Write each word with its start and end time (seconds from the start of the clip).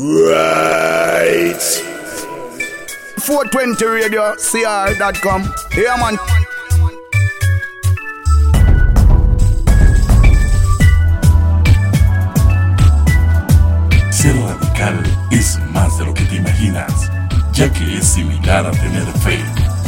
Right. 0.00 1.60
420RadioCR.com 3.18 5.42
Ser 14.10 14.34
radical 14.36 15.02
es 15.30 15.58
más 15.70 15.98
de 15.98 16.06
lo 16.06 16.14
que 16.14 16.24
te 16.24 16.36
imaginas, 16.36 17.10
ya 17.52 17.70
que 17.70 17.98
es 17.98 18.06
similar 18.06 18.66
a 18.66 18.70
tener 18.70 19.04
fe, 19.18 19.38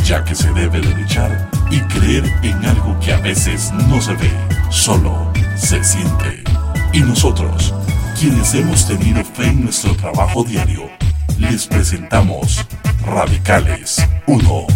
ya 0.04 0.22
que 0.22 0.34
se 0.34 0.52
debe 0.52 0.82
de 0.82 0.94
luchar 0.94 1.48
y 1.70 1.80
creer 1.80 2.30
en 2.42 2.62
algo 2.66 3.00
que 3.00 3.14
a 3.14 3.18
veces 3.20 3.72
no 3.88 3.98
se 4.02 4.14
ve, 4.16 4.30
solo 4.70 5.32
se 5.56 5.82
siente. 5.82 6.44
Y 6.92 7.00
nosotros 7.00 7.72
quienes 8.23 8.54
hemos 8.54 8.86
tenido 8.86 9.25
fe 9.25 9.46
en 9.46 9.64
nuestro 9.64 9.96
trabajo 9.96 10.45
diario, 10.45 10.89
les 11.41 11.66
presentamos 11.66 12.64
Radicales 13.04 13.96
1. 14.29 14.67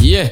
Yeah. 0.00 0.30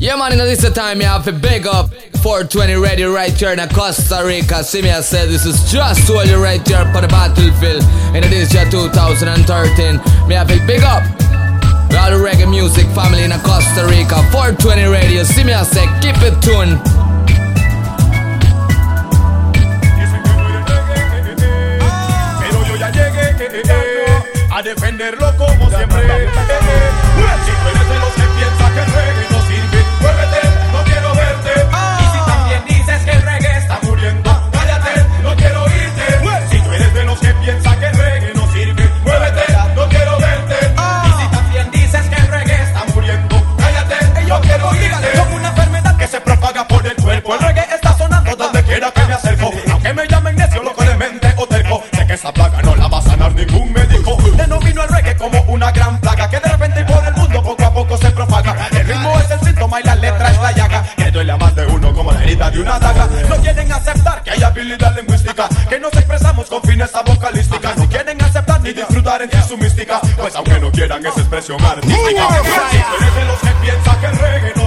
Yeah, 0.00 0.16
man, 0.16 0.32
in 0.32 0.38
know, 0.38 0.44
this 0.44 0.68
time 0.72 1.00
you 1.00 1.06
have 1.06 1.28
a 1.28 1.32
big 1.32 1.68
up. 1.68 1.90
420 2.22 2.74
ready 2.74 3.04
right 3.04 3.32
here 3.32 3.52
in 3.52 3.68
Costa 3.68 4.24
Rica. 4.26 4.64
See 4.64 4.82
me, 4.82 4.90
I 4.90 5.02
said 5.02 5.28
this 5.28 5.46
is 5.46 5.70
just 5.70 6.04
to 6.08 6.14
all 6.14 6.24
you 6.24 6.42
right 6.42 6.66
here 6.66 6.84
for 6.92 7.00
the 7.00 7.06
battlefield. 7.06 7.84
And 8.12 8.24
it 8.24 8.32
is 8.32 8.52
year 8.52 8.68
2013. 8.68 10.26
Me 10.26 10.34
have 10.34 10.48
to 10.48 10.66
big 10.66 10.82
up 10.82 11.04
all 12.08 12.18
reggae 12.20 12.48
music 12.48 12.86
family 12.94 13.24
in 13.24 13.30
Costa 13.42 13.86
Rica. 13.86 14.16
420 14.30 14.86
Radio, 14.86 15.24
see 15.24 15.44
me, 15.44 15.52
I 15.52 15.62
say, 15.62 15.86
keep 16.00 16.16
it 16.22 16.40
tuned. 16.40 16.80
Eh, 23.40 23.50
eh, 23.50 23.62
eh, 23.64 24.48
a 24.50 24.62
defenderlo 24.62 25.36
como 25.36 25.68
siempre. 25.70 25.98
Un 25.98 26.08
chico 27.44 27.68
eres 27.70 27.88
de 27.88 27.98
los 27.98 28.12
que 28.14 28.26
piensa 28.36 28.64
que 28.74 29.27
El 47.28 47.40
reggae 47.40 47.74
está 47.74 47.96
sonando 47.98 48.34
donde 48.34 48.62
quiera 48.62 48.90
que 48.90 49.04
me 49.04 49.12
acerco. 49.12 49.50
Aunque 49.70 49.92
me 49.92 50.08
llamen 50.08 50.34
necio, 50.34 50.62
loco 50.62 50.82
de 50.82 50.94
mente 50.94 51.34
o 51.36 51.46
terco. 51.46 51.82
Sé 51.92 52.06
que 52.06 52.14
esa 52.14 52.32
plaga 52.32 52.62
no 52.62 52.74
la 52.74 52.88
va 52.88 52.98
a 52.98 53.02
sanar 53.02 53.34
ningún 53.34 53.70
médico. 53.70 54.16
Denomino 54.34 54.82
el 54.82 54.88
reggae 54.88 55.14
como 55.14 55.38
una 55.42 55.70
gran 55.70 56.00
plaga 56.00 56.30
que 56.30 56.40
de 56.40 56.48
repente 56.48 56.84
por 56.84 57.04
el 57.04 57.14
mundo 57.14 57.42
poco 57.42 57.64
a 57.64 57.74
poco 57.74 57.98
se 57.98 58.10
propaga. 58.12 58.68
El 58.70 58.86
ritmo 58.86 59.18
es 59.20 59.30
el 59.30 59.40
síntoma 59.40 59.78
y 59.78 59.84
la 59.84 59.94
letra 59.96 60.30
es 60.30 60.40
la 60.40 60.52
llaga. 60.52 60.84
Que 60.96 61.10
duele 61.10 61.32
a 61.32 61.36
más 61.36 61.54
de 61.54 61.66
uno 61.66 61.92
como 61.92 62.12
la 62.12 62.22
herida 62.22 62.50
de 62.50 62.60
una 62.60 62.78
daga. 62.78 63.06
No 63.28 63.36
quieren 63.36 63.72
aceptar 63.72 64.22
que 64.22 64.30
hay 64.30 64.42
habilidad 64.42 64.96
lingüística. 64.96 65.48
Que 65.68 65.78
nos 65.78 65.92
expresamos 65.92 66.46
con 66.48 66.62
fineza 66.62 67.02
vocalística. 67.02 67.74
Si 67.78 67.86
quieren 67.88 68.22
aceptar 68.22 68.62
ni 68.62 68.72
disfrutar 68.72 69.20
en 69.20 69.30
su 69.46 69.58
mística. 69.58 70.00
Pues 70.16 70.34
aunque 70.34 70.58
no 70.60 70.70
quieran 70.72 71.04
es 71.04 71.16
expresión 71.18 71.62
artística. 71.62 72.28
Si 72.70 72.78
tú 72.78 72.94
eres 73.00 73.14
de 73.14 73.24
los 73.26 73.38
que 73.38 73.50
piensa 73.60 74.00
que 74.00 74.06
el 74.06 74.18
reggae 74.18 74.57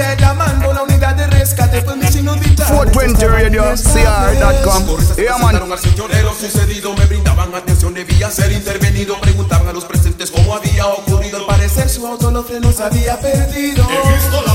usted 0.00 0.20
la 0.20 0.34
mando 0.34 0.72
la 0.72 0.82
unidad 0.82 1.14
de 1.14 1.26
rescate 1.26 1.82
fue 1.82 1.96
mis 1.96 2.14
inundables. 2.16 2.66
420 2.68 3.28
Radio 3.28 3.62
CR.com. 3.74 5.16
Yeah, 5.16 5.38
man. 5.38 5.56
al 5.56 5.78
señor 5.78 6.10
de 6.10 6.22
lo 6.22 6.34
sucedido, 6.34 6.94
me 6.94 7.04
brindaban 7.06 7.54
atención, 7.54 7.94
debía 7.94 8.30
ser 8.30 8.52
intervenido. 8.52 9.20
Preguntaban 9.20 9.68
a 9.68 9.72
los 9.72 9.84
presentes 9.84 10.30
cómo 10.30 10.54
había 10.54 10.86
ocurrido. 10.86 11.38
Al 11.38 11.46
parecer 11.46 11.88
su 11.88 12.06
auto 12.06 12.30
los 12.30 12.46
frenos 12.46 12.80
había 12.80 13.20
perdido. 13.20 13.86
He 13.90 14.12
visto 14.14 14.42
la 14.46 14.54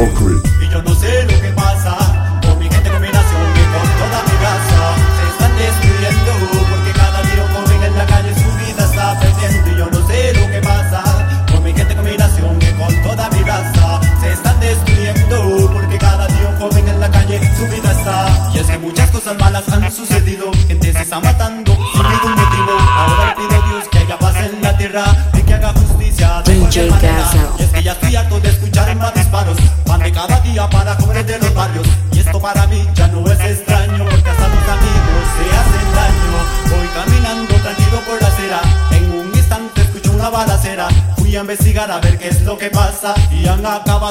mockery. 0.00 0.49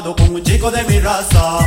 con 0.02 0.34
un 0.34 0.42
chico 0.42 0.72
de 0.72 0.82
mi 0.86 0.98
raza. 1.00 1.60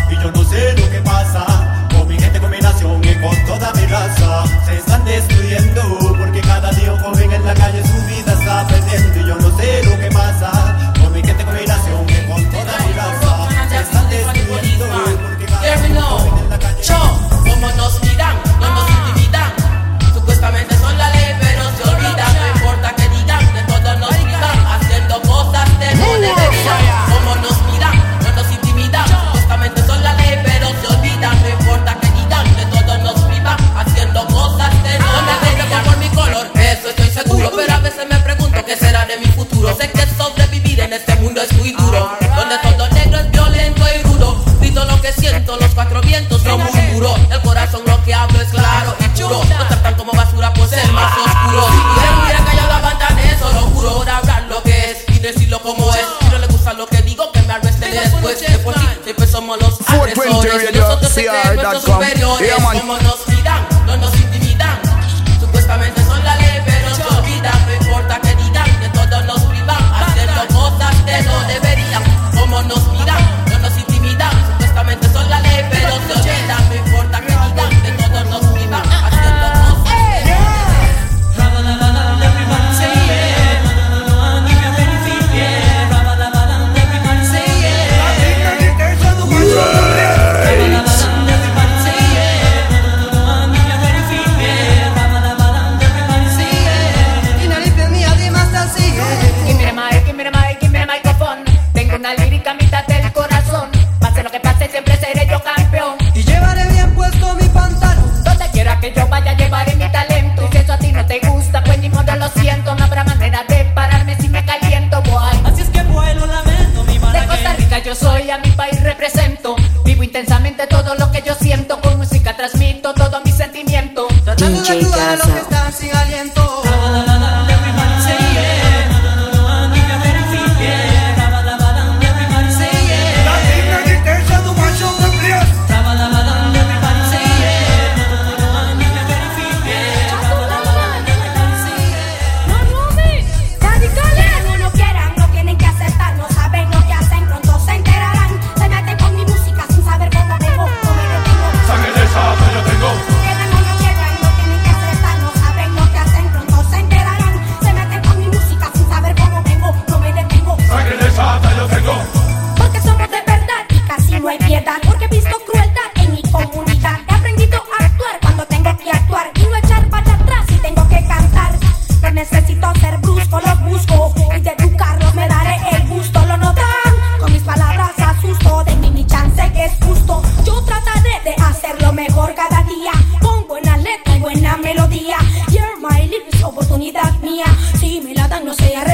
no 188.52 188.66
sea 188.66 188.91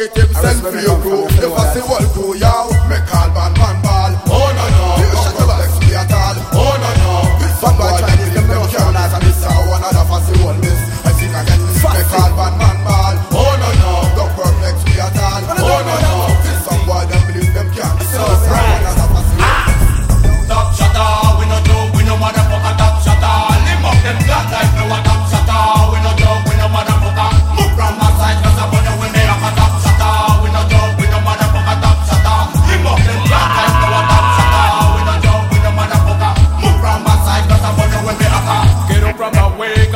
market 0.00 0.16
himself 0.16 0.72
for 0.72 0.80
your 0.80 0.98
crew. 1.00 1.29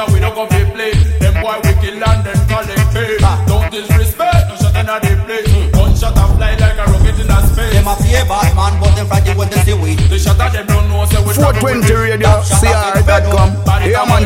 now 0.05 0.13
we 0.13 0.21
don't 0.21 0.35
go 0.35 0.45
to 0.47 0.61
play. 0.73 0.93
Them 1.21 1.35
boy 1.41 1.57
we 1.65 1.73
kill 1.81 2.03
and 2.03 2.21
then 2.25 2.39
collect 2.49 2.87
pay. 2.93 3.17
Ah. 3.23 3.41
Don't 3.47 3.71
disrespect, 3.71 4.49
no 4.49 4.55
shot 4.57 4.77
inna 4.77 4.97
the 5.01 5.13
place. 5.25 5.49
Hmm. 5.49 5.79
One 5.81 5.95
shot 5.97 6.17
a 6.17 6.25
fly 6.37 6.57
like 6.61 6.79
a 6.79 6.85
rocket 6.91 7.17
in 7.21 7.31
a 7.31 7.39
space. 7.49 7.73
Them 7.73 7.89
a 7.89 7.95
fear 7.97 8.25
bad 8.29 8.53
man, 8.57 8.75
but 8.81 8.93
them 8.97 9.07
frightened 9.09 9.39
when 9.39 9.49
they 9.49 9.61
see 9.65 9.77
we. 9.77 9.97
The 9.97 10.19
shot 10.19 10.41
a 10.41 10.47
them 10.53 10.67
don't 10.67 10.89
know 10.89 11.05
say 11.09 11.21
we. 11.25 11.33
420 11.33 11.89
radio, 11.95 12.33
CR.com. 12.45 13.49
Yeah 13.85 14.05
man. 14.09 14.25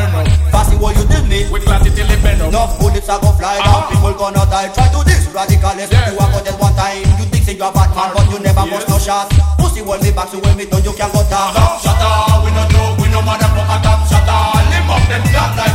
Fast 0.51 0.75
what 0.79 0.95
you 0.95 1.05
did 1.07 1.27
me. 1.27 1.47
We 1.51 1.59
class 1.63 1.85
it 1.87 1.95
till 1.95 2.07
it 2.07 2.19
bend 2.23 2.41
up. 2.41 2.49
Enough 2.51 2.79
bullets 2.79 3.07
are 3.07 3.19
gonna 3.19 3.35
fly 3.37 3.59
down, 3.59 3.67
uh-huh. 3.67 3.91
people 3.91 4.13
gonna 4.15 4.43
die. 4.51 4.71
Try 4.75 4.87
to 4.91 4.99
this 5.03 5.27
radical, 5.31 5.75
let's 5.75 5.91
yeah. 5.91 6.11
do 6.11 6.19
a 6.19 6.25
gun 6.27 6.47
one 6.59 6.75
time. 6.75 7.03
You 7.19 7.27
think 7.27 7.59
you 7.59 7.67
a 7.67 7.71
bad 7.71 7.91
man, 7.95 8.11
but 8.15 8.27
you 8.31 8.39
never 8.39 8.63
yes. 8.67 8.83
bust 8.83 8.87
no 8.87 8.97
shot. 8.99 9.27
Pussy 9.59 9.83
hold 9.83 10.03
me 10.03 10.11
back, 10.11 10.27
so 10.27 10.39
when 10.39 10.55
me 10.55 10.65
done 10.67 10.83
you 10.83 10.93
can't 10.95 11.11
go 11.11 11.23
down. 11.27 11.51
Shut 11.83 11.99
up, 11.99 12.43
we 12.43 12.51
no 12.51 12.63
joke, 12.71 12.99
we 12.99 13.07
no 13.11 13.19
motherfucker 13.23 13.79
top. 13.83 13.99
Shut 14.07 14.27
up, 14.27 14.55
live 14.71 14.91
up 14.91 15.03
them 15.11 15.23
black 15.55 15.68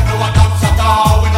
all 0.84 1.33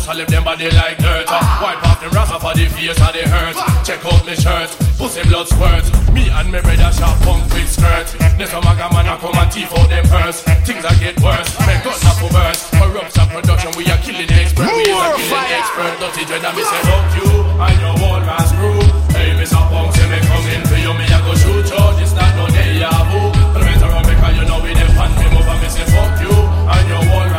Just 0.00 0.16
a 0.16 0.16
live 0.16 0.32
them 0.32 0.44
body 0.48 0.64
like 0.72 0.96
dirt. 0.96 1.28
Uh, 1.28 1.60
wipe 1.60 1.76
off 1.84 2.00
the 2.00 2.08
rasa 2.16 2.40
for 2.40 2.56
the 2.56 2.64
face 2.72 2.96
and 2.96 3.12
the 3.12 3.20
hurt. 3.28 3.52
Check 3.84 4.00
out 4.08 4.24
me 4.24 4.32
shirt, 4.32 4.72
pussy 4.96 5.20
blood 5.28 5.44
squirt. 5.44 5.84
Me 6.16 6.24
and 6.32 6.48
me 6.48 6.56
brother 6.64 6.88
shop 6.88 7.20
punk 7.20 7.44
with 7.52 7.68
skirt. 7.68 8.08
Next 8.40 8.56
time 8.56 8.64
I 8.64 8.80
got 8.80 8.96
man, 8.96 9.12
I 9.12 9.20
come 9.20 9.36
and 9.36 9.52
teeth 9.52 9.68
out 9.76 9.92
them 9.92 10.08
purse. 10.08 10.40
Things 10.64 10.88
are 10.88 10.96
get 11.04 11.20
worse, 11.20 11.52
men 11.68 11.84
got 11.84 12.00
not 12.00 12.16
for 12.16 12.32
burst. 12.32 12.72
Corrupt 12.80 13.12
and 13.12 13.28
production, 13.28 13.76
we 13.76 13.84
are 13.92 14.00
killing 14.00 14.32
expert. 14.40 14.72
We 14.72 14.88
are 14.88 15.12
killing 15.20 15.52
expert. 15.52 15.92
Dirty 16.00 16.24
dread, 16.24 16.48
I 16.48 16.50
me 16.56 16.64
say 16.64 16.80
fuck 16.88 17.08
you 17.20 17.28
and 17.60 17.76
your 17.84 17.94
whole 18.00 18.24
mass 18.24 18.48
crew. 18.56 18.80
Hey, 19.12 19.36
Mr. 19.36 19.60
Punk, 19.68 19.92
say 19.92 20.08
me 20.08 20.16
come 20.24 20.48
in 20.48 20.64
for 20.64 20.80
you, 20.80 20.96
me 20.96 21.04
I 21.12 21.20
go 21.28 21.36
shoot 21.36 21.68
you. 21.68 21.84
This 22.00 22.16
not 22.16 22.32
no 22.40 22.48
day, 22.48 22.80
I 22.80 22.88
boo. 23.04 23.28
But 23.52 23.68
better 23.68 23.92
on 23.92 24.08
me, 24.08 24.16
you 24.16 24.44
know 24.48 24.64
we 24.64 24.72
them 24.72 24.96
me 24.96 25.26
move 25.28 25.44
and 25.44 25.60
me 25.60 25.68
say 25.68 25.84
fuck 25.92 26.16
you 26.24 26.32
and 26.32 26.88
your 26.88 27.04
whole 27.04 27.29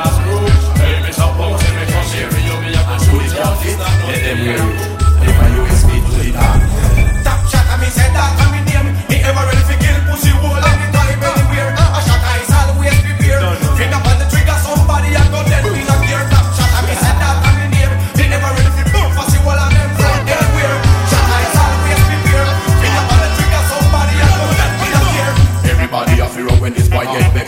Yeah. 4.41 4.70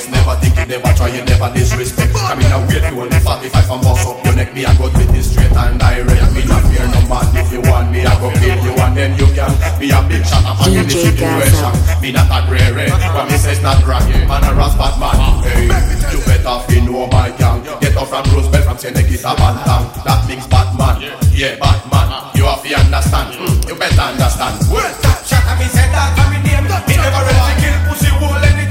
vex 0.03 0.11
Never 0.11 0.35
think 0.39 0.55
you 0.57 0.65
never 0.65 0.93
try, 0.95 1.07
you 1.07 1.23
never 1.23 1.49
disrespect. 1.53 2.11
I 2.15 2.35
mean 2.35 2.51
I 2.51 2.59
wait 2.67 2.83
you 2.83 3.01
only 3.01 3.19
45 3.19 3.71
and 3.71 3.81
bust 3.83 4.07
up. 4.07 4.25
Your 4.25 4.35
neck 4.35 4.53
Me 4.53 4.65
I 4.65 4.75
go 4.77 4.85
with 4.91 5.11
this 5.11 5.31
straight 5.31 5.51
and 5.51 5.79
direct. 5.79 6.33
Me 6.33 6.43
not 6.45 6.63
fear 6.67 6.87
no 6.87 7.01
man. 7.07 7.27
If 7.35 7.51
you 7.51 7.61
want 7.61 7.91
me 7.91 8.05
I 8.05 8.13
go 8.19 8.31
kill 8.39 8.59
you 8.63 8.73
and 8.75 8.97
then 8.97 9.11
you 9.17 9.27
can 9.33 9.51
Be 9.79 9.91
a 9.91 9.99
big 10.07 10.25
shot 10.25 10.43
up 10.45 10.67
in 10.67 10.83
the 10.83 10.89
situation. 10.89 11.71
Me 12.01 12.11
not 12.11 12.27
a 12.31 12.39
grey 12.47 12.71
but 12.73 13.29
me 13.29 13.37
says 13.37 13.61
not 13.61 13.83
raggy 13.85 14.25
Man 14.25 14.43
a 14.43 14.51
ras 14.55 14.75
bad 14.75 14.99
man 14.99 15.15
Hey, 15.43 15.67
you 16.11 16.19
better 16.25 16.59
feel 16.67 16.83
no 16.83 17.07
my 17.07 17.31
gang. 17.37 17.63
Get 17.79 17.95
off 17.97 18.09
from 18.09 18.25
Roosevelt 18.33 18.65
from 18.65 18.77
Senegita 18.77 19.35
Bantam 19.37 19.87
That 20.03 20.27
means 20.27 20.47
Batman, 20.47 21.01
yeah 21.31 21.55
Batman. 21.59 22.33
You 22.35 22.49
have 22.49 22.63
to 22.63 22.75
understand, 22.75 23.29
you 23.67 23.75
better 23.75 24.01
understand. 24.01 24.57
Well, 24.67 24.83
that 24.83 25.23
shot. 25.23 25.47
I 25.47 25.55
me 25.55 25.67
said 25.71 25.87
that, 25.95 26.11
I 26.17 26.27
me 26.33 26.43
name. 26.43 26.65
Me 26.65 26.95
never 26.99 27.23
ready 27.23 27.39
to 27.39 27.53
kill 27.61 27.77
pussy 27.87 28.11
wool 28.19 28.35
any 28.35 28.62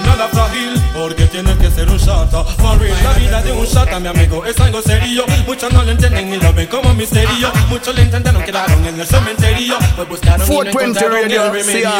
nada 0.00 0.28
frágil, 0.28 0.80
porque 0.94 1.26
tienes 1.26 1.56
que 1.58 1.70
ser 1.70 1.88
un 1.88 1.98
chata. 1.98 2.44
For 2.44 2.78
real, 2.78 2.96
la 3.04 3.12
vida 3.14 3.42
de 3.42 3.52
un 3.52 3.66
chata, 3.66 3.98
mi 4.00 4.08
amigo, 4.08 4.44
es 4.46 4.58
algo 4.60 4.80
serio. 4.82 5.24
Muchos 5.46 5.72
no 5.72 5.82
lo 5.82 5.90
entienden 5.90 6.30
ni 6.30 6.36
lo 6.38 6.52
ven 6.52 6.66
como 6.66 6.92
misterio. 6.94 7.50
Muchos 7.68 7.94
lo 7.94 8.02
intentaron, 8.02 8.42
quedaron 8.42 8.84
en 8.86 9.00
el 9.00 9.06
cementerio. 9.06 9.76
Pues 9.96 10.08
buscaron 10.08 10.46
y 10.46 10.50
no 10.50 10.54
420 10.56 11.04
encontraron 11.04 11.16
el 11.18 11.22
Radio, 11.22 11.52
remedio. 11.52 11.90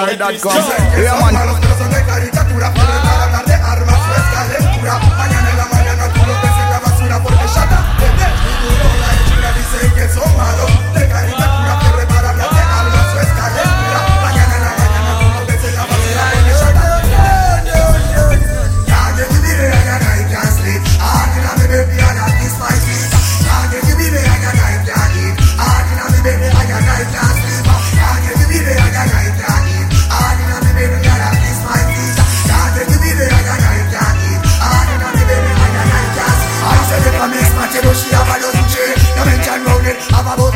CR.com. 0.40 0.52
Que 0.94 1.02
Yeah, 1.02 1.10
son 1.12 1.20
man. 1.20 1.34
malos 1.34 1.56
pero 1.60 1.78
son 1.78 1.90
de 1.90 2.04
caricatura 2.04 2.72
Quieren 2.72 3.06
hablar 3.06 3.44
de 3.44 3.54
armas 3.54 3.98
o 3.98 4.14
es 4.14 4.22
calentura 4.34 4.98
Mañana 5.18 5.50
en 5.50 5.56
la 5.56 5.66
mañana 5.66 6.08
tú 6.12 6.20
lo 6.20 6.34
ves 6.34 6.52
en 6.62 6.70
la 6.70 6.80
basura 6.80 7.22
Porque 7.22 7.44
shut 7.44 7.72
up, 7.72 7.84
de 7.98 8.06
de 8.06 8.28
La 9.02 9.08
hechura 9.16 9.52
dicen 9.56 9.90
que 9.94 10.08
son 10.14 10.36
malos 10.36 10.70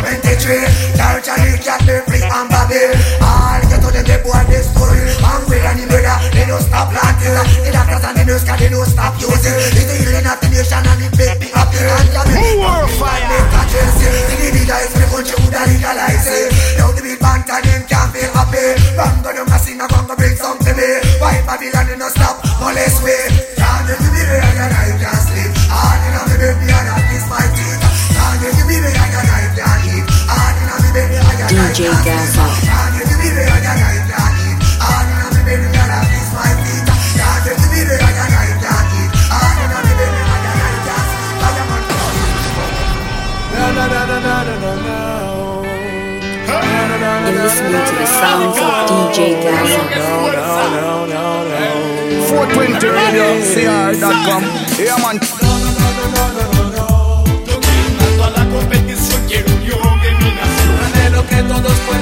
23 0.00 0.96
Church 0.96 1.28
and 1.32 1.56
cat, 1.64 1.80
the 1.88 2.04
free 2.04 2.22
and 2.22 2.48
Babel 2.50 2.92
All 3.24 3.60
get 3.66 3.80
to 3.80 3.88
them, 3.88 4.04
they 4.04 4.20
boy, 4.20 4.42
they 4.48 4.60
story 4.60 5.00
Hungry 5.24 5.60
and 5.64 5.80
the 5.80 5.84
murder, 5.88 6.16
they 6.32 6.44
don't 6.44 6.60
stop 6.60 6.92
planting 6.92 7.36
The 7.64 7.70
doctors 7.72 8.04
and 8.04 8.16
the 8.16 8.24
nurse, 8.28 8.44
can 8.44 8.56
they 8.60 8.68
don't 8.68 8.86
stop 8.86 9.16
using 9.16 9.56
It's 9.72 9.88
the 9.88 9.94
healing 10.02 10.26
of 10.28 10.38
the 10.40 10.48
nation 10.52 10.84
and 10.84 11.00
the 11.00 11.08
baby 11.16 11.48
up 11.56 11.72
And 11.72 12.08
the 12.12 12.22
More 12.60 12.88
fire. 13.00 13.24
Make 13.26 13.56
a 13.56 13.62
change, 13.70 13.96
the 14.00 14.36
leader 14.52 14.80
is 14.84 14.92
the 14.92 15.04
country 15.08 15.36
who 15.40 15.48
da 15.48 15.62
legalize 15.64 16.28
it 16.28 16.52
Now 16.76 16.92
the 16.92 17.00
big 17.02 17.18
band 17.20 17.48
and 17.48 17.64
them 17.64 17.82
can't 17.88 18.10
feel 18.12 18.30
happy 18.36 18.66
Bongo 18.96 19.30
them 19.32 19.48
a 19.48 19.58
sing 19.58 19.80
a 19.80 19.86
bongo 19.88 20.14
bring 20.16 20.36
some 20.36 20.58
to 20.60 20.72
me 20.76 20.88
Why 21.18 21.40
Babylon 21.48 21.86
they 21.88 21.96
no 21.96 22.08
stop, 22.12 22.42
molest 22.60 23.00
we 23.02 23.36
DJ 49.16 49.33
Gaza. 49.42 49.81
No, 49.96 50.29
no, 50.31 51.07
no, 51.07 51.07
no, 51.07 51.44
no. 51.44 51.57
420 52.29 52.90
Radio, 52.90 53.24
CR.com. 53.40 54.42
Yeah, 54.76 54.98
man. 54.98 55.18
Tanto 57.98 58.24
a 58.24 58.31
la 58.31 58.44
competición 58.50 59.22
quiero 59.26 59.50
unión 59.55 60.00
en 60.05 60.18
mi 60.18 60.31
nación 60.33 60.79
Anhelo 60.85 61.26
que 61.26 61.37
todos 61.44 61.72
puedan 61.87 61.95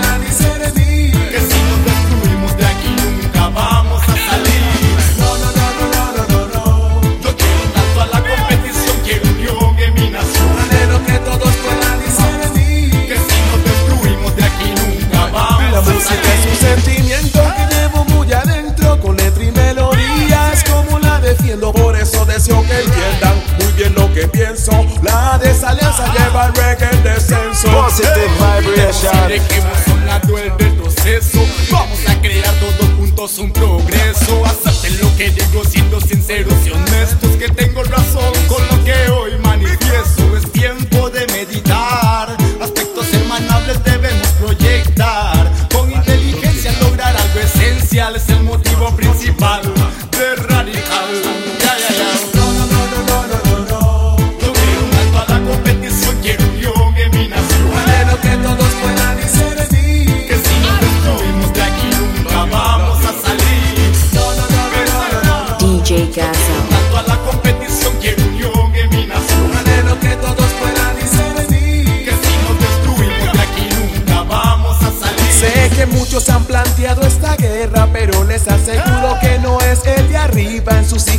desalianza 25.94 26.12
lleva 26.12 26.44
al 26.44 26.54
reggae 26.54 26.90
en 26.90 27.02
descenso 27.02 27.70
Positive 27.70 28.28
vibration. 28.38 29.28
Dejemos 29.28 29.88
a 29.88 29.92
un 29.92 30.06
lado 30.06 30.38
el 30.38 30.50
retroceso 30.58 31.38
Vamos 31.70 31.98
a 32.08 32.20
crear 32.20 32.54
todos 32.54 32.90
juntos 32.96 33.38
un 33.38 33.52
progreso. 33.52 34.44
Acepten 34.44 34.98
lo 35.00 35.16
que 35.16 35.30
digo 35.30 35.64
siendo 35.64 36.00
sinceros 36.00 36.54
y 36.66 36.70
honestos 36.70 37.30
Que 37.38 37.48
tengo 37.48 37.82
razón 37.84 38.32
con 38.48 38.62
lo 38.68 38.84
que 38.84 39.10
hoy 39.10 39.38
manifiesto. 39.42 40.36
Es 40.36 40.50
tiempo 40.52 41.10
de 41.10 41.26
meditar. 41.28 42.36
Aspectos 42.60 43.12
hermanables 43.12 43.82
debemos 43.84 44.28
proyectar. 44.40 45.50
Con 45.72 45.92
inteligencia 45.92 46.72
lograr 46.80 47.16
algo 47.16 47.40
esencial. 47.40 48.16
Es 48.16 48.28
el 48.28 48.42
motivo 48.42 48.94
principal 48.96 49.73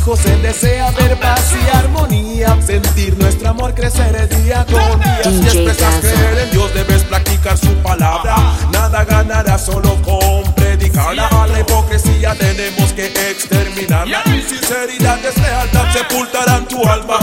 hijos 0.06 0.24
él 0.26 0.40
desea 0.42 0.90
ver 0.92 1.18
paz 1.18 1.52
y 1.52 1.76
armonía. 1.76 2.56
Sentir 2.64 3.18
nuestro 3.18 3.50
amor 3.50 3.74
crecer 3.74 4.28
día 4.28 4.64
con 4.70 5.00
día. 5.00 5.22
Si 5.24 5.58
expresas 5.58 5.94
creer 6.00 6.38
en 6.44 6.50
Dios, 6.50 6.72
debes 6.74 7.02
practicar 7.04 7.58
su 7.58 7.74
palabra. 7.82 8.36
Nada 8.72 9.04
ganará 9.04 9.58
solo 9.58 10.00
con 10.02 10.54
predicarla. 10.54 11.26
A 11.26 11.46
la 11.48 11.60
hipocresía 11.60 12.34
tenemos 12.36 12.92
que 12.92 13.06
exterminarla. 13.06 14.22
Sinceridad, 14.24 15.18
deslealtad 15.18 15.92
sepultarán 15.92 16.68
tu 16.68 16.86
alma. 16.86 17.18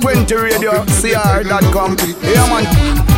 20 0.00 0.34
radio 0.36 0.84
CR.com. 0.86 1.96
Yeah, 2.22 2.46
man. 2.48 3.08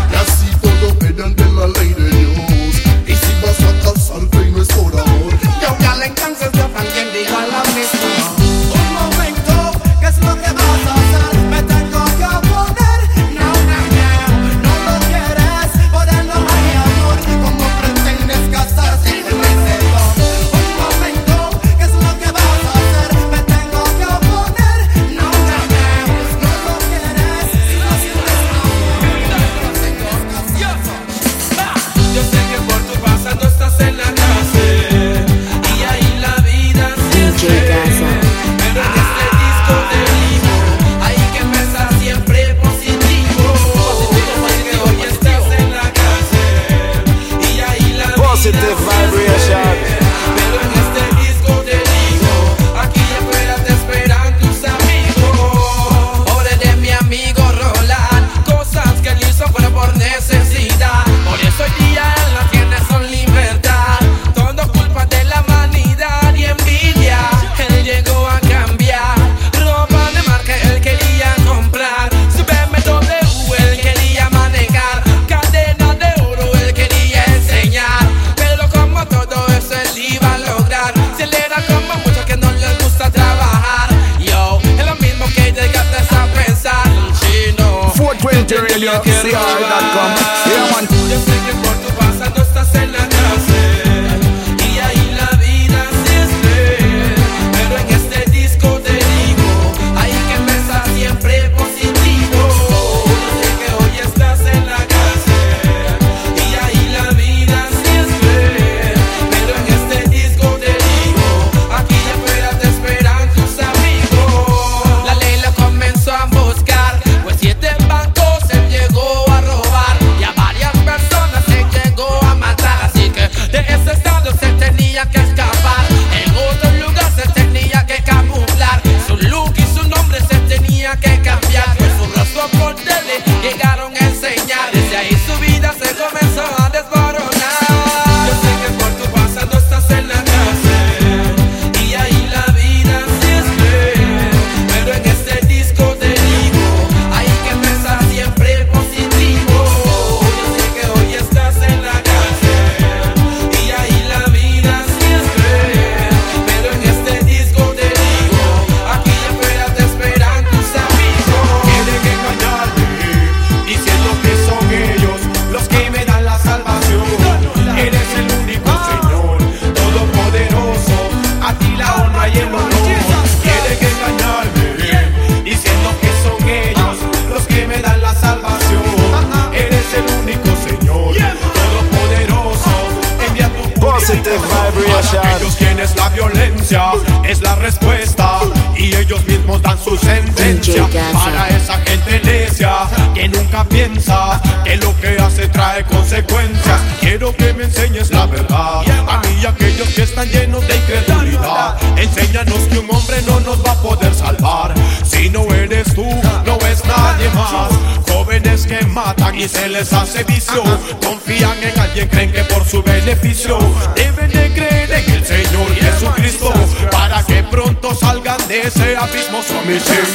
Que 208.71 208.87
matan 208.87 209.37
y 209.37 209.49
se 209.49 209.69
les 209.69 209.93
hace 209.93 210.23
vicio. 210.23 210.63
Confían 211.05 211.61
en 211.61 211.77
alguien, 211.77 212.07
creen 212.07 212.31
que 212.31 212.45
por 212.45 212.65
su 212.65 212.81
beneficio 212.85 213.59
deben 213.97 214.31
de 214.31 214.53
creer 214.53 214.93
en 214.93 215.11
el 215.11 215.25
Señor 215.25 215.75
Jesucristo 215.75 216.53
para 216.93 217.21
que 217.25 217.43
pronto 217.43 217.93
salgan 217.97 218.39
de 218.47 218.61
ese 218.61 218.97
abismo 218.97 219.43
sometido. 219.43 220.07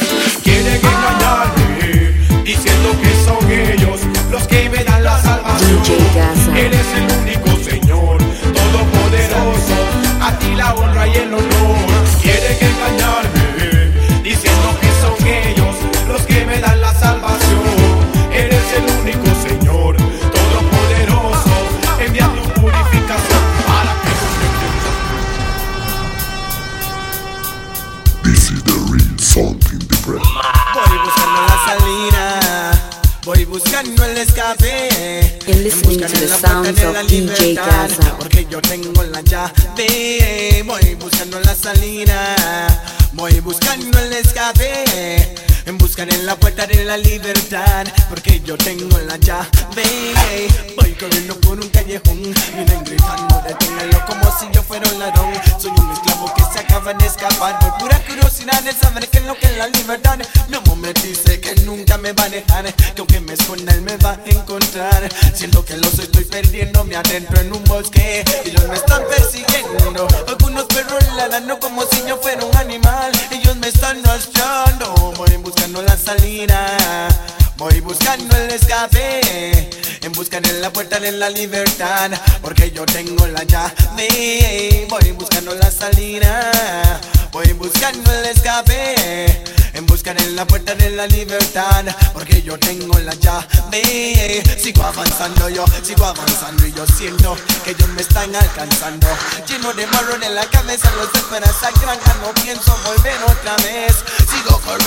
Quieren 0.42 0.74
engañarme 0.74 2.14
diciendo 2.44 2.96
que 3.02 3.12
son 3.26 3.50
ellos 3.50 4.00
los 4.30 4.48
que 4.48 4.70
me 4.70 4.82
dan 4.84 5.04
la 5.04 5.20
salvación. 5.20 5.82
Gaza. 6.14 6.58
Eres 6.58 6.86
el 6.96 7.18
único 7.20 7.50
Señor, 7.62 8.16
todopoderoso, 8.56 9.76
a 10.22 10.38
ti 10.38 10.54
la 10.54 10.74
honra 10.74 11.06
y 11.06 11.12
el 11.12 11.34
honor. 11.34 11.76
Quieren 12.22 12.56
engañarme 12.58 13.05
to 36.08 36.20
the 36.20 36.28
sounds 36.28 36.82
of 36.82 36.94
DJ 37.08 37.56
Gaza. 37.56 38.16
Porque 38.18 38.46
yo 38.48 38.60
tengo 38.60 39.02
la 39.02 39.20
llave, 39.22 40.62
voy 40.64 40.94
buscando 40.94 41.40
la 41.40 41.54
salida, 41.54 42.36
voy 43.12 43.40
buscando 43.40 43.98
el 43.98 44.12
escape. 44.12 45.34
En 45.66 45.78
buscar 45.78 46.08
en 46.12 46.24
la 46.24 46.36
puerta 46.36 46.64
de 46.66 46.84
la 46.84 46.96
libertad, 46.96 47.86
porque 48.08 48.40
yo 48.40 48.56
tengo 48.56 48.98
la 48.98 49.16
llave. 49.16 50.46
Voy 50.76 50.85
corriendo 50.98 51.38
por 51.40 51.60
un 51.60 51.68
callejón, 51.68 52.20
miren 52.56 52.84
gritando, 52.84 53.42
deténganlo 53.46 54.04
como 54.06 54.38
si 54.38 54.46
yo 54.52 54.62
fuera 54.62 54.88
un 54.90 54.98
ladrón. 54.98 55.32
Soy 55.58 55.70
un 55.70 55.90
esclavo 55.92 56.32
que 56.34 56.42
se 56.52 56.60
acaba 56.60 56.94
de 56.94 57.06
escapar 57.06 57.58
por 57.58 57.78
pura 57.78 57.98
curiosidad 58.06 58.62
de 58.62 58.72
saber 58.72 59.08
qué 59.08 59.18
es 59.18 59.24
lo 59.24 59.34
que 59.36 59.46
es 59.46 59.56
la 59.56 59.68
libertad. 59.68 60.18
Mi 60.48 60.56
amor 60.56 60.76
me 60.76 60.92
dice 60.94 61.40
que 61.40 61.54
nunca 61.62 61.98
me 61.98 62.12
va 62.12 62.24
a 62.24 62.28
dejar, 62.28 62.72
que 62.74 63.00
aunque 63.00 63.20
me 63.20 63.34
esconda 63.34 63.72
él 63.74 63.82
me 63.82 63.96
va 63.98 64.12
a 64.12 64.30
encontrar. 64.30 65.08
Siento 65.34 65.64
que 65.64 65.76
los 65.76 65.98
estoy 65.98 66.24
perdiendo, 66.24 66.84
me 66.84 66.96
adentro 66.96 67.40
en 67.40 67.52
un 67.52 67.64
bosque, 67.64 68.24
ellos 68.44 68.68
me 68.68 68.76
están 68.76 69.02
persiguiendo. 69.08 70.06
Algunos 70.26 70.64
perros 70.64 71.04
ladrando 71.16 71.58
como 71.58 71.82
si 71.82 72.04
yo 72.06 72.16
fuera 72.18 72.44
un 72.44 72.56
animal, 72.56 73.12
ellos 73.30 73.56
me 73.56 73.68
están 73.68 73.98
arrastrando. 74.06 74.94
Voy 75.16 75.36
buscando 75.36 75.82
la 75.82 75.96
salida. 75.96 77.08
Voy 77.56 77.80
buscando 77.80 78.36
el 78.36 78.50
escape, 78.50 79.70
en 80.02 80.12
busca 80.12 80.40
de 80.40 80.60
la 80.60 80.70
puerta 80.70 81.00
de 81.00 81.10
la 81.12 81.30
libertad, 81.30 82.10
porque 82.42 82.70
yo 82.70 82.84
tengo 82.84 83.26
la 83.26 83.44
llave. 83.44 84.86
Voy 84.90 85.12
buscando 85.12 85.54
la 85.54 85.70
salida, 85.70 87.00
voy 87.32 87.54
buscando 87.54 88.12
el 88.12 88.26
escape, 88.26 89.42
en 89.72 89.86
busca 89.86 90.12
de 90.12 90.32
la 90.32 90.46
puerta 90.46 90.74
de 90.74 90.90
la 90.90 91.06
libertad, 91.06 91.86
porque 92.12 92.42
yo 92.42 92.58
tengo 92.58 92.98
la 92.98 93.14
llave. 93.14 94.42
Sigo 94.62 94.82
avanzando 94.82 95.48
yo, 95.48 95.64
sigo 95.82 96.04
avanzando 96.04 96.66
y 96.66 96.72
yo 96.74 96.84
siento 96.86 97.36
que 97.64 97.70
ellos 97.70 97.88
me 97.90 98.02
están 98.02 98.36
alcanzando. 98.36 99.06
Lleno 99.48 99.72
de 99.72 99.86
marrón 99.86 100.22
en 100.22 100.34
la 100.34 100.44
cabeza, 100.50 100.90
los 100.96 101.08
espera 101.14 101.46
esa 101.46 101.70
granja, 101.80 102.16
no 102.20 102.34
pienso 102.42 102.78
volver 102.84 103.16
otra 103.24 103.56
vez. 103.64 103.96
Sigo 104.30 104.60
corriendo 104.60 104.85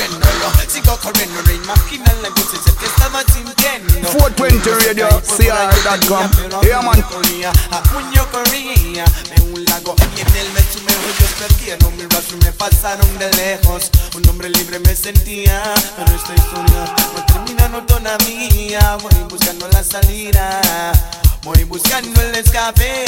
Radio, 4.90 5.08
CR.com. 5.22 6.32
Yeah, 6.64 6.82
man. 6.82 7.00
Corría, 7.04 7.52
a 7.70 7.84
puño 7.84 8.26
corría 8.32 9.06
de 9.06 9.42
un 9.44 9.64
lago 9.66 9.94
y 10.18 10.22
en 10.22 10.36
el 10.36 10.50
me 10.52 10.62
sumerjo 10.62 11.06
ellos 11.06 11.30
perdieron 11.38 11.96
mi 11.96 12.04
rastro 12.08 12.38
y 12.38 12.46
me 12.46 12.52
pasaron 12.54 13.20
de 13.20 13.32
lejos. 13.34 13.92
Un 14.16 14.28
hombre 14.28 14.50
libre 14.50 14.80
me 14.80 14.96
sentía, 14.96 15.62
pero 15.96 16.16
esta 16.16 16.34
historia 16.34 16.96
no 17.16 17.26
termina 17.26 17.68
no 17.68 17.84
todavía. 17.84 18.98
Voy 19.04 19.14
buscando 19.30 19.68
la 19.68 19.84
salida. 19.84 20.60
Voy 21.44 21.64
buscando 21.66 22.22
el 22.22 22.36
escape 22.36 23.06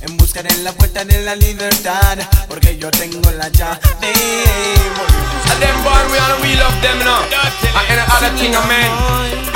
En 0.00 0.16
busca 0.16 0.42
de 0.42 0.50
la 0.62 0.72
puerta 0.72 1.04
de 1.04 1.20
la 1.20 1.36
libertad 1.36 2.16
Porque 2.48 2.78
yo 2.78 2.90
tengo 2.90 3.30
la 3.32 3.48
llave 3.50 3.78
And 4.00 5.60
them 5.60 5.82
boy, 5.82 5.92
we 6.10 6.18
on 6.18 6.40
we 6.40 6.54
love 6.56 6.80
them 6.80 6.98
now. 7.00 7.20
And 7.20 7.90
any 7.90 8.00
other 8.08 8.30
thing 8.38 8.54
I 8.56 8.66
mean. 8.66 9.50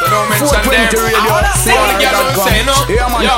So 0.00 0.08
don't 0.08 0.28
mention 0.32 0.48
them. 0.48 0.64
420 0.64 0.96
radio, 0.96 1.28
All 1.28 1.44
the 1.44 1.96
girls 2.00 2.16
don't 2.32 2.40
say 2.48 2.64
no. 2.64 2.76
Yo. 3.20 3.36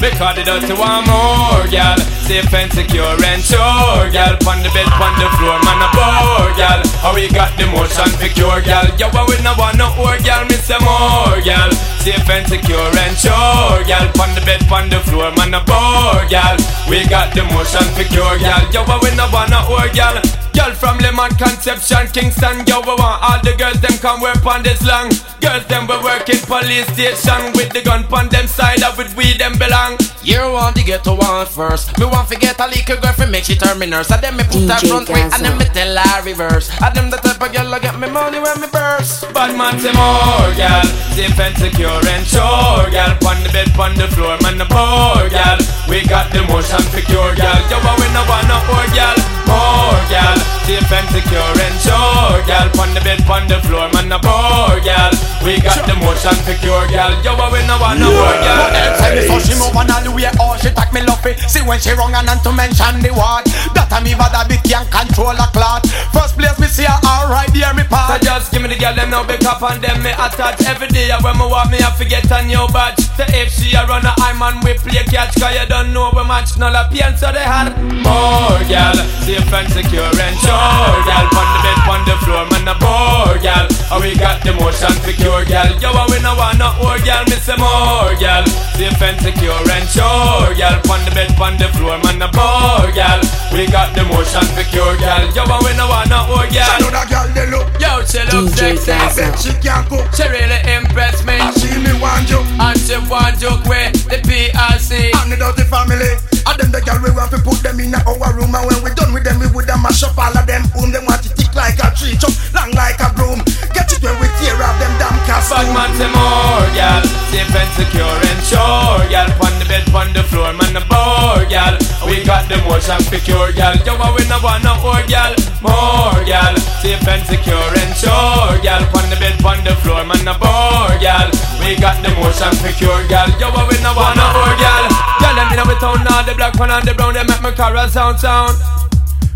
Because 0.00 0.36
the 0.36 0.42
dirty 0.44 0.74
one 0.74 1.06
more, 1.08 1.64
gal. 1.70 1.96
Safe 2.26 2.52
and 2.52 2.70
secure 2.72 3.14
and 3.24 3.40
sure, 3.42 4.10
gal. 4.12 4.36
Pon 4.42 4.60
the 4.62 4.68
bed, 4.74 4.86
pon 4.94 5.14
the 5.16 5.26
floor, 5.38 5.56
man 5.64 5.80
a 5.80 5.88
bore, 5.96 6.52
gal. 6.58 6.82
How 7.00 7.14
we 7.14 7.26
got 7.30 7.56
the 7.56 7.66
motion 7.72 8.10
for 8.20 8.28
cure, 8.30 8.60
gal. 8.60 8.84
Yo, 8.98 9.08
but 9.10 9.26
we 9.30 9.40
no 9.42 9.54
want 9.56 9.78
no 9.78 9.94
more, 9.96 10.18
gal. 10.22 10.44
Me 10.46 10.54
say 10.60 10.76
more, 10.82 11.40
gal. 11.40 11.70
Safe 12.04 12.28
and 12.28 12.44
secure 12.46 12.90
and 13.00 13.16
sure, 13.16 13.80
gal. 13.88 14.06
Pon 14.12 14.34
the 14.34 14.42
bed, 14.44 14.60
pon 14.68 14.90
the 14.90 15.00
floor, 15.08 15.32
man 15.40 15.54
a 15.54 15.62
bore, 15.64 16.26
gal. 16.28 16.58
We 16.90 17.06
got 17.08 17.32
the 17.32 17.42
motion 17.50 17.86
for 17.96 18.04
cure, 18.04 18.36
gal. 18.38 18.60
Yo, 18.70 18.84
but 18.84 19.00
we 19.02 19.14
no 19.16 19.30
want 19.32 19.50
no 19.50 19.64
more, 19.66 19.88
gal. 19.94 20.20
Girl 20.54 20.72
from 20.72 20.98
Lemon 20.98 21.34
Conception, 21.34 22.06
Kingston, 22.14 22.62
yo, 22.66 22.80
we 22.80 22.94
want 22.94 23.18
all 23.22 23.40
the 23.42 23.54
girls 23.58 23.80
them 23.82 23.98
come 23.98 24.20
work 24.22 24.38
on 24.46 24.62
this 24.62 24.80
long. 24.86 25.10
Girls 25.42 25.66
them 25.66 25.86
we 25.90 25.98
work 25.98 26.28
in 26.30 26.38
police 26.46 26.86
station 26.94 27.52
with 27.58 27.74
the 27.74 27.82
gun 27.82 28.04
pon 28.06 28.28
them 28.30 28.46
side 28.46 28.82
of 28.82 28.96
with 28.96 29.10
we 29.16 29.34
them 29.36 29.58
belong. 29.58 29.98
You 30.22 30.40
want 30.54 30.76
to 30.76 30.84
get 30.84 31.02
to 31.04 31.12
one 31.12 31.44
first. 31.46 31.98
Me 31.98 32.06
want 32.06 32.28
to 32.30 32.38
get 32.38 32.58
a 32.60 32.66
little 32.66 32.96
girlfriend, 32.96 33.32
make 33.32 33.44
she 33.44 33.56
turn 33.56 33.78
me 33.78 33.86
nurse. 33.86 34.10
And 34.10 34.22
then 34.22 34.36
me 34.36 34.44
put 34.44 34.62
her 34.62 34.78
DJ 34.78 34.88
front 34.88 35.08
way, 35.10 35.20
and 35.20 35.32
Gazza. 35.32 35.42
then 35.42 35.58
me 35.58 35.66
tell 35.74 35.96
her 35.98 36.22
reverse. 36.22 36.70
And 36.80 36.94
them 36.94 37.10
the 37.10 37.18
type 37.18 37.42
of 37.42 37.50
girl 37.52 37.68
that 37.74 37.82
get 37.82 37.98
me 37.98 38.08
money 38.08 38.38
when 38.38 38.56
me 38.62 38.68
burst. 38.70 39.26
Bad 39.34 39.58
man 39.58 39.76
say 39.82 39.92
more, 39.92 40.48
gal. 40.54 40.86
Safe 41.18 41.34
and 41.34 41.54
secure 41.58 41.98
and 42.14 42.24
sure, 42.24 42.88
gal. 42.94 43.12
Pon 43.20 43.42
the 43.42 43.50
bed, 43.50 43.68
pon 43.74 43.92
the 43.98 44.06
floor, 44.14 44.38
man 44.40 44.56
the 44.56 44.64
poor, 44.70 45.26
gal. 45.34 45.58
We 45.90 46.06
got 46.06 46.30
the 46.30 46.46
motion 46.46 46.80
for 46.94 47.02
cure, 47.02 47.34
gal. 47.34 47.58
Yo, 47.68 47.76
but 47.82 47.98
we 47.98 48.06
no 48.14 48.22
want 48.30 48.46
no 48.46 48.56
more, 48.70 48.88
gal. 48.94 49.18
More, 49.50 50.00
gal. 50.08 50.38
Safe 50.64 50.92
and 50.92 51.08
secure 51.12 51.54
and 51.60 51.76
sure, 51.80 52.40
gal. 52.48 52.68
Pon 52.72 52.90
the 52.94 53.00
bed, 53.04 53.20
pon 53.28 53.46
the 53.46 53.60
floor, 53.62 53.88
man 53.92 54.10
a 54.10 54.18
poor, 54.18 54.80
gal. 54.80 55.12
We 55.44 55.60
got 55.60 55.84
the 55.84 55.94
motion 56.00 56.36
for 56.42 56.56
cure, 56.58 56.88
gal. 56.88 57.12
Yo, 57.20 57.36
we 57.52 57.60
no 57.68 57.76
want 57.76 58.00
no 58.00 58.08
more, 58.08 58.38
gal. 58.40 58.72
Tell 58.98 59.14
me 59.14 59.26
so 59.28 59.36
she 59.38 59.54
move 59.58 59.76
on 59.76 59.90
all 59.90 60.02
the 60.02 60.10
way 60.10 60.28
Oh 60.40 60.56
she 60.56 60.70
talk 60.70 60.92
me 60.92 61.02
love 61.02 61.24
it 61.26 61.38
See 61.50 61.62
when 61.62 61.78
she 61.80 61.92
wrong 61.92 62.14
and 62.14 62.26
not 62.26 62.42
to 62.44 62.52
mention 62.52 63.02
the 63.02 63.12
word 63.12 63.44
That 63.74 63.90
time 63.90 64.04
me 64.04 64.14
bad 64.14 64.32
bit 64.48 64.62
can 64.64 64.86
control 64.88 65.34
a 65.34 65.46
clot 65.52 65.84
First 66.14 66.38
place 66.38 66.56
me 66.58 66.66
see 66.66 66.86
her 66.86 66.98
alright 67.04 67.50
there 67.52 67.74
me 67.74 67.84
So 67.84 67.92
part 67.92 68.22
just 68.22 68.52
give 68.52 68.62
me 68.62 68.68
the 68.72 68.78
girl, 68.78 68.94
them 68.94 69.10
no 69.10 69.24
big 69.24 69.44
up 69.44 69.62
on 69.62 69.80
them 69.80 70.02
me 70.02 70.12
attach 70.14 70.62
Every 70.64 70.88
day 70.88 71.10
i 71.10 71.18
when 71.20 71.36
me 71.36 71.46
walk 71.46 71.70
me 71.70 71.78
I 71.82 71.90
forget 71.92 72.24
a 72.30 72.40
new 72.46 72.64
badge 72.72 73.00
So 73.16 73.22
if 73.28 73.52
she 73.52 73.74
a 73.74 73.86
run 73.86 74.04
a 74.04 74.12
I'm 74.18 74.42
on 74.42 74.58
we 74.64 74.74
play 74.74 75.04
catch 75.06 75.38
Cause 75.38 75.54
you 75.54 75.66
don't 75.66 75.92
know 75.92 76.10
we 76.14 76.26
match 76.26 76.58
None 76.58 76.74
of 76.74 76.90
pain 76.90 77.16
so 77.16 77.30
they 77.30 77.46
had 77.46 77.70
More 78.02 78.58
girl, 78.66 78.98
safe 79.22 79.52
and 79.54 79.68
secure 79.70 80.10
and 80.10 80.36
sure 80.42 80.98
Girl, 81.06 81.26
pon 81.30 81.46
the 81.54 81.58
bed, 81.62 81.78
pon 81.86 82.00
the 82.02 82.14
floor, 82.26 82.42
man 82.64 82.74
a 82.74 82.78
bore 82.78 83.38
girl 83.40 83.68
And 83.92 84.00
we 84.02 84.16
got 84.16 84.42
the 84.42 84.52
motion 84.56 84.92
for 85.04 85.12
cure 85.12 85.44
girl 85.44 85.70
Yo, 85.80 85.92
and 85.92 86.08
we 86.10 86.18
no 86.20 86.34
want 86.36 86.58
no 86.58 86.72
more 86.80 86.98
girl, 87.04 87.24
me 87.28 87.36
say 87.36 87.56
more 87.56 88.14
girl 88.16 88.44
Safe 88.76 89.02
and 89.02 89.18
secure 89.20 89.64
and 89.70 89.88
sure 89.88 90.52
girl 90.56 90.76
Pon 90.84 91.00
the 91.04 91.12
bed, 91.12 91.30
pon 91.36 91.56
the 91.56 91.68
floor, 91.76 92.00
man 92.02 92.22
a 92.22 92.28
bore 92.32 92.90
girl 92.92 93.20
We 93.52 93.68
got 93.68 93.92
the 93.94 94.04
motion 94.08 94.46
for 94.56 94.64
cure 94.72 94.96
girl 94.96 95.24
Yo, 95.36 95.44
and 95.44 95.60
we 95.64 95.72
no 95.76 95.88
want 95.88 96.08
no 96.08 96.26
more 96.26 96.48
girl 96.48 96.72
I 96.72 96.80
know 96.80 96.90
that 96.90 97.06
girl 97.08 97.28
they 97.36 97.46
look 97.52 97.68
Yo, 97.80 98.00
she 98.08 98.20
look 98.32 98.48
DJ 98.56 98.78
sexy. 98.78 98.92
I 98.92 99.08
bet 99.12 99.38
she 99.38 99.52
can 99.60 99.82
cook. 99.88 100.06
She 100.14 100.24
really 100.28 100.60
impress 100.72 101.24
me. 101.26 101.34
And 101.34 101.54
she 101.58 101.68
me 101.78 101.92
want 102.00 102.30
you. 102.30 102.38
And 102.62 102.78
she 102.78 102.96
want 103.10 103.38
joke 103.38 103.64
with 103.66 103.92
the 104.08 104.22
PRC. 104.22 105.10
And 105.22 105.32
the 105.32 105.36
dirty 105.36 105.64
family 105.64 106.33
And 106.46 106.56
them 106.60 106.70
the 106.70 106.80
girl 106.84 107.00
we 107.00 107.10
want 107.10 107.32
to 107.32 107.40
put 107.40 107.58
them 107.64 107.80
in 107.80 107.94
our 107.96 108.30
room 108.36 108.54
And 108.54 108.64
when 108.68 108.80
we 108.84 108.90
done 108.92 109.16
with 109.16 109.24
them 109.24 109.40
we 109.40 109.48
would 109.48 109.70
a 109.72 109.76
mash 109.80 110.04
up 110.04 110.16
all 110.20 110.36
of 110.36 110.44
them 110.46 110.68
Boom 110.76 110.92
them 110.92 111.08
want 111.08 111.24
to 111.24 111.30
tick 111.32 111.54
like 111.56 111.80
a 111.80 111.88
tree 111.96 112.14
Chop 112.20 112.36
long 112.52 112.70
like 112.76 113.00
a 113.00 113.08
broom 113.16 113.40
Get 113.72 113.88
it 113.88 114.04
when 114.04 114.14
we 114.20 114.28
tear 114.38 114.60
up 114.60 114.76
them 114.76 114.92
damn 115.00 115.14
Bad 115.14 115.40
costume 115.40 115.72
man 115.72 115.90
say 115.96 116.10
more, 116.10 116.66
gal. 116.74 117.02
Safe 117.30 117.54
and 117.54 117.70
secure 117.78 118.18
and 118.28 118.42
sure, 118.44 119.00
gal. 119.08 119.30
Pon 119.38 119.54
the 119.58 119.64
bed, 119.64 119.86
pon 119.88 120.12
the 120.12 120.22
floor, 120.24 120.52
man 120.52 120.74
the 120.74 120.82
bore, 120.90 121.46
gal. 121.46 121.78
We 122.04 122.24
got 122.24 122.48
the 122.48 122.58
motion 122.66 123.00
for 123.08 123.18
cure, 123.24 123.52
gal. 123.52 123.76
Yo, 123.86 123.94
we 123.94 124.26
no 124.28 124.38
want 124.42 124.64
no 124.64 124.74
more, 124.82 125.02
gal. 125.06 125.32
More, 125.62 126.18
gal. 126.26 126.56
Safe 126.82 127.08
and 127.08 127.24
secure 127.26 127.72
and 127.78 127.94
sure, 127.96 128.58
gal. 128.60 128.82
Pon 128.92 129.08
the 129.08 129.16
bed, 129.16 129.38
pon 129.40 129.62
the 129.64 129.74
floor, 129.80 130.04
man 130.04 130.24
the 130.26 130.34
bore, 130.34 130.98
gal. 131.00 131.30
We 131.62 131.78
got 131.80 132.02
the 132.02 132.10
motion 132.20 132.52
for 132.58 132.72
cure, 132.76 133.06
gal. 133.08 133.30
Yo, 133.40 133.48
we 133.48 133.76
no 133.80 133.94
want 133.94 134.16
no 134.18 134.26
more, 134.34 134.56
gal. 134.58 134.93
Gal, 135.34 135.48
them 135.48 135.58
inna 135.58 135.68
we 135.68 135.74
town 135.80 136.04
now, 136.04 136.22
the 136.22 136.34
black 136.34 136.58
one 136.58 136.70
and 136.70 136.86
the 136.86 136.94
brown, 136.94 137.14
they 137.14 137.24
make 137.24 137.42
me 137.42 137.50
carry 137.52 137.88
sound 137.88 138.20
sound. 138.20 138.83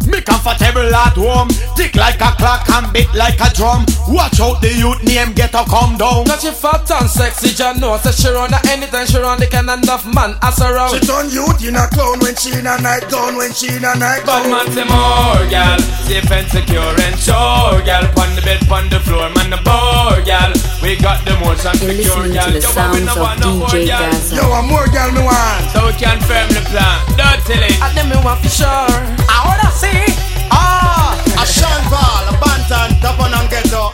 Me 0.09 0.21
comfortable 0.25 0.89
at 0.89 1.15
home 1.15 1.49
Tick 1.77 1.95
like 1.95 2.21
a 2.21 2.33
clock 2.41 2.65
and 2.71 2.93
beat 2.93 3.13
like 3.15 3.39
a 3.41 3.53
drum 3.55 3.85
Watch 4.09 4.41
out 4.41 4.61
the 4.65 4.73
youth 4.73 5.03
name 5.05 5.33
get 5.37 5.53
a 5.55 5.63
come 5.69 5.97
down 6.01 6.25
Cause 6.25 6.43
she 6.43 6.51
fat 6.51 6.89
and 6.91 7.09
sexy, 7.09 7.53
John 7.55 7.79
knows 7.81 8.03
that 8.03 8.15
she 8.17 8.29
run 8.33 8.51
her 8.53 8.63
anytime 8.73 9.07
she 9.07 9.19
run 9.21 9.39
the 9.39 9.47
kind 9.47 9.69
enough 9.69 10.07
man 10.09 10.33
as 10.41 10.57
around. 10.65 10.97
She 10.97 11.01
turn 11.05 11.29
youth 11.29 11.61
in 11.61 11.77
a 11.77 11.85
clown 11.93 12.19
when 12.25 12.35
she 12.41 12.57
in 12.57 12.65
a 12.67 12.81
night 12.81 13.05
gown 13.13 13.37
When 13.37 13.53
she 13.53 13.69
in 13.69 13.85
a 13.85 13.93
night 14.01 14.25
Bad 14.25 14.49
gown 14.49 14.51
man 14.51 14.67
say 14.73 14.87
more, 14.89 15.45
gal. 15.53 15.77
Safe 16.09 16.25
and 16.33 16.49
secure 16.49 16.95
and 17.05 17.17
sure, 17.21 17.77
gal. 17.85 18.09
Pon 18.17 18.33
the 18.33 18.41
bed, 18.41 18.65
pon 18.65 18.89
the 18.89 18.99
floor, 19.05 19.29
man 19.37 19.53
the 19.53 19.61
bore, 19.61 20.17
gal. 20.25 20.51
We 20.81 20.97
got 20.97 21.21
the 21.29 21.37
motion 21.45 21.77
You're 21.85 22.01
secure, 22.01 22.25
listening 22.25 22.33
gal. 22.33 22.49
to 22.49 22.57
the 22.57 22.65
Yo, 22.65 22.73
but 22.73 22.89
we 22.97 23.01
no 23.05 23.13
of 23.13 23.21
want 23.21 23.39
no 23.45 23.49
more, 23.61 23.69
DJ 23.69 23.93
gal. 23.93 24.01
Gazza. 24.09 24.33
Yo, 24.41 24.45
a 24.49 24.61
more 24.65 24.89
girl 24.89 25.11
me 25.13 25.21
want 25.21 25.61
So 25.77 25.79
we 25.85 25.93
can 26.01 26.19
firm 26.25 26.49
the 26.57 26.63
plan. 26.73 26.97
Don't 27.21 27.41
tell 27.45 27.61
it. 27.61 27.77
And 27.85 27.93
then 27.93 28.07
me 28.09 28.17
want 28.25 28.41
for 28.41 28.49
sure. 28.49 28.97
I 29.29 29.37
wanna 29.45 29.68
see 29.81 30.03
Ah 30.51 31.15
A 31.43 31.45
Sean 31.47 31.83
Paul, 31.93 32.25
a 32.31 32.35
Banton, 32.43 32.91
Tapón 33.03 33.33
and 33.39 33.49
Ghetto 33.51 33.93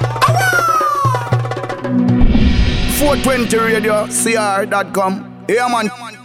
420 2.98 3.58
radio, 3.58 4.06
cr.com. 4.06 5.44
Yeah, 5.48 5.68
man. 5.68 6.23